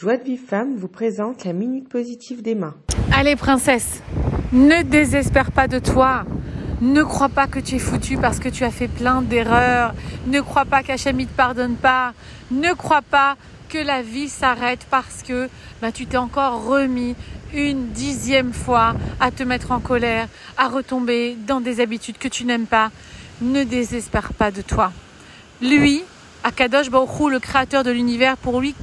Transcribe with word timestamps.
Joie 0.00 0.16
de 0.16 0.24
Vive 0.24 0.40
Femme 0.40 0.76
vous 0.78 0.88
présente 0.88 1.44
la 1.44 1.52
Minute 1.52 1.86
Positive 1.86 2.40
d'Emma. 2.40 2.74
Allez 3.12 3.36
princesse, 3.36 4.02
ne 4.50 4.80
désespère 4.82 5.52
pas 5.52 5.68
de 5.68 5.78
toi. 5.78 6.24
Ne 6.80 7.02
crois 7.02 7.28
pas 7.28 7.46
que 7.46 7.58
tu 7.58 7.74
es 7.74 7.78
foutu 7.78 8.16
parce 8.16 8.38
que 8.38 8.48
tu 8.48 8.64
as 8.64 8.70
fait 8.70 8.88
plein 8.88 9.20
d'erreurs. 9.20 9.92
Ne 10.26 10.40
crois 10.40 10.64
pas 10.64 10.82
qu'Hachem 10.82 11.18
ne 11.18 11.24
te 11.24 11.36
pardonne 11.36 11.74
pas. 11.74 12.14
Ne 12.50 12.72
crois 12.72 13.02
pas 13.02 13.36
que 13.68 13.76
la 13.76 14.00
vie 14.00 14.30
s'arrête 14.30 14.86
parce 14.90 15.22
que 15.22 15.50
bah, 15.82 15.92
tu 15.92 16.06
t'es 16.06 16.16
encore 16.16 16.64
remis 16.64 17.14
une 17.52 17.88
dixième 17.88 18.54
fois 18.54 18.94
à 19.20 19.30
te 19.30 19.42
mettre 19.42 19.70
en 19.70 19.80
colère, 19.80 20.28
à 20.56 20.68
retomber 20.68 21.36
dans 21.46 21.60
des 21.60 21.78
habitudes 21.80 22.16
que 22.16 22.28
tu 22.28 22.46
n'aimes 22.46 22.64
pas. 22.64 22.90
Ne 23.42 23.64
désespère 23.64 24.32
pas 24.32 24.50
de 24.50 24.62
toi. 24.62 24.92
Lui, 25.60 26.00
Akadosh 26.42 26.88
Baruch 26.88 27.30
le 27.30 27.38
créateur 27.38 27.84
de 27.84 27.90
l'univers, 27.90 28.38
pour 28.38 28.62
lui, 28.62 28.74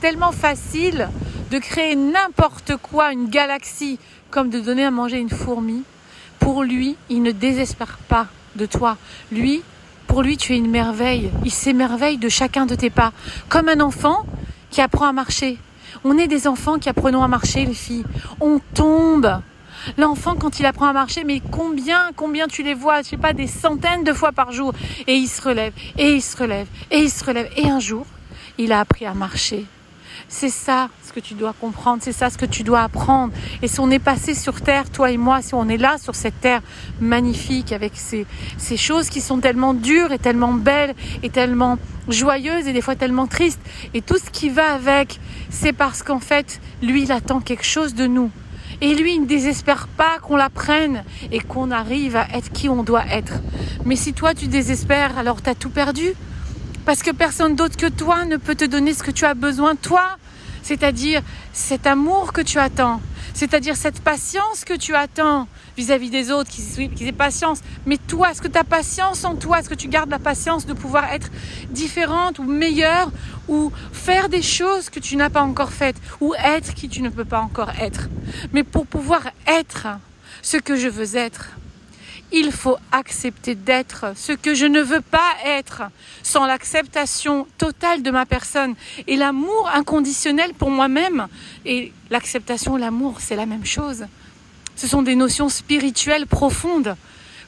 tellement 0.00 0.32
facile 0.32 1.08
de 1.50 1.58
créer 1.58 1.94
n'importe 1.94 2.76
quoi, 2.76 3.12
une 3.12 3.28
galaxie, 3.28 3.98
comme 4.30 4.50
de 4.50 4.60
donner 4.60 4.84
à 4.84 4.90
manger 4.90 5.18
une 5.18 5.30
fourmi. 5.30 5.82
Pour 6.38 6.62
lui, 6.62 6.96
il 7.08 7.22
ne 7.22 7.32
désespère 7.32 7.98
pas 8.08 8.26
de 8.56 8.66
toi. 8.66 8.96
Lui, 9.30 9.62
pour 10.06 10.22
lui, 10.22 10.36
tu 10.36 10.54
es 10.54 10.56
une 10.56 10.70
merveille. 10.70 11.30
Il 11.44 11.50
s'émerveille 11.50 12.18
de 12.18 12.28
chacun 12.28 12.66
de 12.66 12.74
tes 12.74 12.90
pas. 12.90 13.12
Comme 13.48 13.68
un 13.68 13.80
enfant 13.80 14.24
qui 14.70 14.80
apprend 14.80 15.06
à 15.06 15.12
marcher. 15.12 15.58
On 16.04 16.16
est 16.16 16.28
des 16.28 16.48
enfants 16.48 16.78
qui 16.78 16.88
apprenons 16.88 17.22
à 17.22 17.28
marcher, 17.28 17.64
les 17.66 17.74
filles. 17.74 18.04
On 18.40 18.60
tombe. 18.74 19.40
L'enfant, 19.98 20.34
quand 20.34 20.60
il 20.60 20.66
apprend 20.66 20.86
à 20.86 20.92
marcher, 20.92 21.24
mais 21.24 21.40
combien, 21.50 22.10
combien 22.16 22.46
tu 22.46 22.62
les 22.62 22.74
vois, 22.74 23.02
je 23.02 23.08
sais 23.08 23.16
pas, 23.16 23.32
des 23.32 23.46
centaines 23.46 24.04
de 24.04 24.12
fois 24.12 24.32
par 24.32 24.52
jour. 24.52 24.72
Et 25.06 25.14
il 25.14 25.28
se 25.28 25.42
relève, 25.42 25.72
et 25.98 26.14
il 26.14 26.22
se 26.22 26.36
relève, 26.36 26.66
et 26.90 26.98
il 27.00 27.10
se 27.10 27.24
relève. 27.24 27.50
Et 27.56 27.68
un 27.68 27.80
jour, 27.80 28.06
il 28.58 28.72
a 28.72 28.80
appris 28.80 29.06
à 29.06 29.14
marcher. 29.14 29.66
C'est 30.28 30.48
ça 30.48 30.88
ce 31.06 31.12
que 31.12 31.20
tu 31.20 31.34
dois 31.34 31.52
comprendre, 31.52 32.02
c'est 32.02 32.12
ça 32.12 32.30
ce 32.30 32.38
que 32.38 32.46
tu 32.46 32.62
dois 32.62 32.82
apprendre. 32.82 33.32
Et 33.62 33.68
si 33.68 33.80
on 33.80 33.90
est 33.90 33.98
passé 33.98 34.34
sur 34.34 34.60
Terre, 34.60 34.90
toi 34.90 35.10
et 35.10 35.16
moi, 35.16 35.42
si 35.42 35.54
on 35.54 35.68
est 35.68 35.76
là 35.76 35.96
sur 35.98 36.14
cette 36.14 36.40
Terre 36.40 36.62
magnifique 37.00 37.72
avec 37.72 37.92
ces, 37.96 38.26
ces 38.58 38.76
choses 38.76 39.08
qui 39.08 39.20
sont 39.20 39.38
tellement 39.38 39.74
dures 39.74 40.12
et 40.12 40.18
tellement 40.18 40.52
belles 40.52 40.94
et 41.22 41.30
tellement 41.30 41.78
joyeuses 42.08 42.66
et 42.66 42.72
des 42.72 42.80
fois 42.80 42.96
tellement 42.96 43.26
tristes, 43.26 43.60
et 43.94 44.02
tout 44.02 44.18
ce 44.18 44.30
qui 44.30 44.50
va 44.50 44.72
avec, 44.72 45.20
c'est 45.50 45.72
parce 45.72 46.02
qu'en 46.02 46.20
fait, 46.20 46.60
lui, 46.82 47.02
il 47.02 47.12
attend 47.12 47.40
quelque 47.40 47.64
chose 47.64 47.94
de 47.94 48.06
nous. 48.06 48.30
Et 48.80 48.94
lui, 48.94 49.14
il 49.14 49.22
ne 49.22 49.26
désespère 49.26 49.88
pas 49.88 50.18
qu'on 50.22 50.36
l'apprenne 50.36 51.04
et 51.32 51.40
qu'on 51.40 51.70
arrive 51.70 52.16
à 52.16 52.26
être 52.34 52.50
qui 52.50 52.68
on 52.68 52.82
doit 52.82 53.04
être. 53.10 53.34
Mais 53.84 53.96
si 53.96 54.14
toi, 54.14 54.32
tu 54.34 54.46
désespères, 54.46 55.18
alors 55.18 55.42
tu 55.42 55.50
as 55.50 55.54
tout 55.54 55.70
perdu. 55.70 56.14
Parce 56.90 57.04
que 57.04 57.12
personne 57.12 57.54
d'autre 57.54 57.76
que 57.76 57.86
toi 57.86 58.24
ne 58.24 58.36
peut 58.36 58.56
te 58.56 58.64
donner 58.64 58.94
ce 58.94 59.04
que 59.04 59.12
tu 59.12 59.24
as 59.24 59.34
besoin, 59.34 59.76
toi. 59.76 60.16
C'est-à-dire 60.64 61.22
cet 61.52 61.86
amour 61.86 62.32
que 62.32 62.40
tu 62.40 62.58
attends. 62.58 63.00
C'est-à-dire 63.32 63.76
cette 63.76 64.00
patience 64.00 64.64
que 64.64 64.74
tu 64.74 64.96
attends 64.96 65.46
vis-à-vis 65.76 66.10
des 66.10 66.32
autres, 66.32 66.50
qui, 66.50 66.88
qui 66.88 67.12
patience. 67.12 67.60
Mais 67.86 67.96
toi, 67.96 68.32
est-ce 68.32 68.42
que 68.42 68.48
tu 68.48 68.58
as 68.58 68.64
patience 68.64 69.24
en 69.24 69.36
toi 69.36 69.60
Est-ce 69.60 69.68
que 69.68 69.76
tu 69.76 69.86
gardes 69.86 70.10
la 70.10 70.18
patience 70.18 70.66
de 70.66 70.72
pouvoir 70.72 71.12
être 71.12 71.30
différente 71.70 72.40
ou 72.40 72.42
meilleure 72.42 73.12
ou 73.46 73.70
faire 73.92 74.28
des 74.28 74.42
choses 74.42 74.90
que 74.90 74.98
tu 74.98 75.14
n'as 75.14 75.30
pas 75.30 75.42
encore 75.42 75.70
faites 75.70 76.00
ou 76.20 76.34
être 76.34 76.74
qui 76.74 76.88
tu 76.88 77.02
ne 77.02 77.08
peux 77.08 77.24
pas 77.24 77.40
encore 77.40 77.70
être? 77.80 78.08
Mais 78.52 78.64
pour 78.64 78.88
pouvoir 78.88 79.28
être 79.46 79.86
ce 80.42 80.56
que 80.56 80.74
je 80.74 80.88
veux 80.88 81.16
être, 81.16 81.50
il 82.32 82.52
faut 82.52 82.76
accepter 82.92 83.54
d'être 83.54 84.06
ce 84.16 84.32
que 84.32 84.54
je 84.54 84.66
ne 84.66 84.80
veux 84.80 85.00
pas 85.00 85.32
être 85.44 85.82
sans 86.22 86.46
l'acceptation 86.46 87.46
totale 87.58 88.02
de 88.02 88.10
ma 88.10 88.26
personne. 88.26 88.74
Et 89.06 89.16
l'amour 89.16 89.70
inconditionnel 89.74 90.54
pour 90.54 90.70
moi-même 90.70 91.26
et 91.64 91.92
l'acceptation 92.10 92.76
l'amour 92.76 93.16
c'est 93.20 93.36
la 93.36 93.46
même 93.46 93.64
chose. 93.64 94.06
Ce 94.76 94.86
sont 94.86 95.02
des 95.02 95.16
notions 95.16 95.48
spirituelles 95.48 96.26
profondes. 96.26 96.96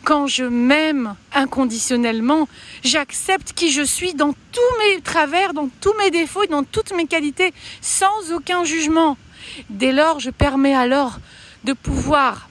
Quand 0.04 0.26
je 0.26 0.44
m'aime 0.44 1.14
inconditionnellement, 1.32 2.48
j'accepte 2.82 3.52
qui 3.52 3.70
je 3.70 3.82
suis 3.82 4.14
dans 4.14 4.32
tous 4.32 4.78
mes 4.80 5.00
travers, 5.00 5.54
dans 5.54 5.68
tous 5.80 5.94
mes 5.98 6.10
défauts, 6.10 6.44
dans 6.46 6.64
toutes 6.64 6.92
mes 6.92 7.06
qualités, 7.06 7.54
sans 7.80 8.32
aucun 8.32 8.64
jugement. 8.64 9.16
Dès 9.70 9.92
lors, 9.92 10.18
je 10.18 10.30
permets 10.30 10.74
alors 10.74 11.20
de 11.62 11.72
pouvoir 11.72 12.48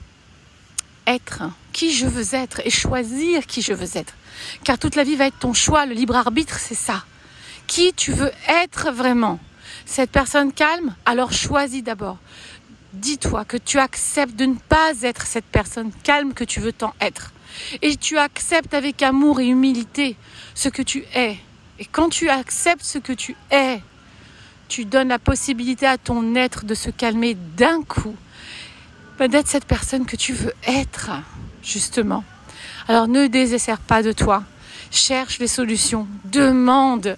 être 1.06 1.42
qui 1.72 1.92
je 1.92 2.06
veux 2.06 2.34
être 2.34 2.60
et 2.64 2.70
choisir 2.70 3.46
qui 3.46 3.62
je 3.62 3.72
veux 3.72 3.96
être. 3.96 4.14
Car 4.64 4.78
toute 4.78 4.96
la 4.96 5.04
vie 5.04 5.16
va 5.16 5.26
être 5.26 5.38
ton 5.38 5.54
choix, 5.54 5.86
le 5.86 5.94
libre 5.94 6.16
arbitre, 6.16 6.58
c'est 6.58 6.74
ça. 6.74 7.04
Qui 7.66 7.92
tu 7.94 8.12
veux 8.12 8.32
être 8.48 8.90
vraiment? 8.90 9.38
Cette 9.86 10.10
personne 10.10 10.52
calme 10.52 10.94
Alors 11.06 11.32
choisis 11.32 11.82
d'abord. 11.82 12.18
Dis-toi 12.92 13.44
que 13.44 13.56
tu 13.56 13.78
acceptes 13.78 14.36
de 14.36 14.44
ne 14.44 14.54
pas 14.54 14.92
être 15.02 15.26
cette 15.26 15.46
personne 15.46 15.90
calme 16.02 16.34
que 16.34 16.44
tu 16.44 16.60
veux 16.60 16.72
tant 16.72 16.94
être. 17.00 17.32
Et 17.80 17.96
tu 17.96 18.18
acceptes 18.18 18.74
avec 18.74 19.02
amour 19.02 19.40
et 19.40 19.46
humilité 19.46 20.16
ce 20.54 20.68
que 20.68 20.82
tu 20.82 21.04
es. 21.14 21.38
Et 21.78 21.84
quand 21.86 22.10
tu 22.10 22.28
acceptes 22.28 22.84
ce 22.84 22.98
que 22.98 23.12
tu 23.12 23.34
es, 23.50 23.80
tu 24.68 24.84
donnes 24.84 25.08
la 25.08 25.18
possibilité 25.18 25.86
à 25.86 25.98
ton 25.98 26.34
être 26.34 26.64
de 26.64 26.74
se 26.74 26.90
calmer 26.90 27.34
d'un 27.34 27.82
coup, 27.82 28.16
ben, 29.18 29.28
d'être 29.28 29.48
cette 29.48 29.66
personne 29.66 30.06
que 30.06 30.16
tu 30.16 30.32
veux 30.32 30.52
être 30.66 31.10
justement. 31.62 32.24
Alors 32.88 33.08
ne 33.08 33.26
désespère 33.26 33.78
pas 33.78 34.02
de 34.02 34.12
toi. 34.12 34.44
Cherche 34.90 35.38
les 35.38 35.46
solutions. 35.46 36.06
Demande 36.24 37.16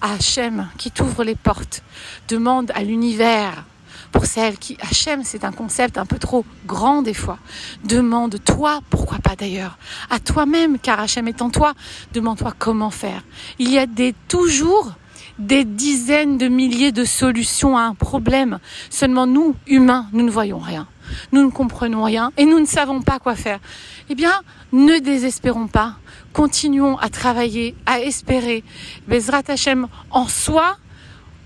à 0.00 0.14
Hachem 0.14 0.68
qui 0.78 0.90
t'ouvre 0.90 1.24
les 1.24 1.36
portes. 1.36 1.82
Demande 2.28 2.72
à 2.74 2.82
l'univers. 2.82 3.64
Pour 4.12 4.26
celles 4.26 4.58
qui, 4.58 4.76
Hachem, 4.80 5.22
c'est 5.24 5.44
un 5.44 5.50
concept 5.50 5.98
un 5.98 6.06
peu 6.06 6.18
trop 6.18 6.44
grand 6.66 7.02
des 7.02 7.14
fois. 7.14 7.38
Demande-toi, 7.82 8.80
pourquoi 8.88 9.18
pas 9.18 9.34
d'ailleurs, 9.34 9.76
à 10.08 10.20
toi-même, 10.20 10.78
car 10.78 11.00
Hachem 11.00 11.26
est 11.26 11.42
en 11.42 11.50
toi. 11.50 11.74
Demande-toi 12.12 12.54
comment 12.56 12.90
faire. 12.90 13.24
Il 13.58 13.72
y 13.72 13.78
a 13.78 13.86
des 13.86 14.14
toujours 14.28 14.92
des 15.38 15.64
dizaines 15.64 16.38
de 16.38 16.48
milliers 16.48 16.92
de 16.92 17.04
solutions 17.04 17.76
à 17.76 17.82
un 17.82 17.94
problème. 17.94 18.58
Seulement 18.90 19.26
nous, 19.26 19.56
humains, 19.66 20.06
nous 20.12 20.24
ne 20.24 20.30
voyons 20.30 20.58
rien 20.58 20.86
nous 21.32 21.44
ne 21.44 21.50
comprenons 21.50 22.02
rien 22.02 22.32
et 22.36 22.44
nous 22.44 22.60
ne 22.60 22.66
savons 22.66 23.02
pas 23.02 23.18
quoi 23.18 23.34
faire. 23.34 23.60
Eh 24.08 24.14
bien, 24.14 24.32
ne 24.72 24.98
désespérons 24.98 25.66
pas. 25.66 25.96
Continuons 26.32 26.96
à 26.98 27.08
travailler, 27.08 27.74
à 27.86 28.00
espérer. 28.00 28.64
Bezrat 29.08 29.42
Hashem 29.48 29.86
en 30.10 30.26
soi, 30.26 30.76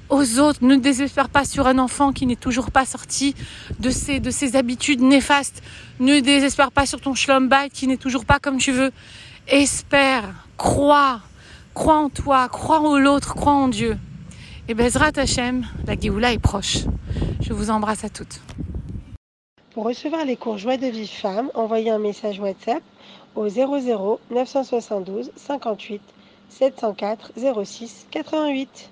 aux 0.09 0.38
autres. 0.38 0.60
Ne 0.62 0.76
désespère 0.76 1.28
pas 1.28 1.44
sur 1.44 1.66
un 1.66 1.78
enfant 1.78 2.12
qui 2.12 2.26
n'est 2.26 2.37
toujours 2.37 2.70
pas 2.70 2.87
sorti 2.87 3.34
de 3.78 3.91
ses, 3.91 4.20
de 4.20 4.31
ses 4.31 4.56
habitudes 4.56 5.03
néfastes. 5.03 5.62
Ne 6.00 6.20
désespère 6.20 6.72
pas 6.72 6.87
sur 6.87 7.00
ton 7.00 7.15
shlom 7.15 7.50
qui 7.72 7.87
n'est 7.87 7.97
toujours 7.97 8.25
pas 8.25 8.38
comme 8.38 8.59
tu 8.59 8.72
veux. 8.72 8.91
Espère, 9.47 10.25
crois, 10.56 11.20
crois 11.75 11.99
en 11.99 12.09
toi, 12.09 12.49
crois 12.49 12.81
en 12.81 12.99
l'autre, 12.99 13.34
crois 13.34 13.53
en 13.53 13.69
Dieu. 13.69 13.97
Et 14.69 14.75
Bezrat 14.75 15.12
Hashem, 15.17 15.67
la 15.87 15.99
Géoula 15.99 16.33
est 16.33 16.39
proche. 16.39 16.79
Je 17.41 17.53
vous 17.53 17.71
embrasse 17.71 18.05
à 18.05 18.09
toutes. 18.09 18.41
Pour 19.73 19.84
recevoir 19.84 20.25
les 20.25 20.37
cours 20.37 20.59
Joie 20.59 20.77
de 20.77 20.87
vie 20.87 21.06
femme, 21.06 21.51
envoyez 21.55 21.91
un 21.91 21.99
message 21.99 22.41
WhatsApp 22.41 22.83
au 23.34 23.49
00 23.49 24.21
972 24.31 25.31
58 25.37 26.03
704 26.49 27.33
06 27.65 28.06
88. 28.11 28.91